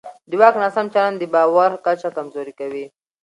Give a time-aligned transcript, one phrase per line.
[0.29, 2.85] د واک ناسم چلند د باور کچه کمزوری کوي